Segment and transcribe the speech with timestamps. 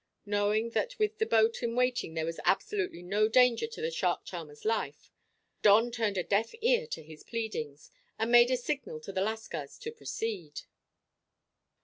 [0.25, 4.25] Knowing that with the boat in waiting there was absolutely no danger to the shark
[4.25, 5.11] charmer's life,
[5.61, 9.77] Don turned a deaf ear to his pleadings, and made a signal to the lascars
[9.77, 10.61] to proceed.